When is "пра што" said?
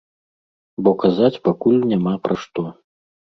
2.25-2.67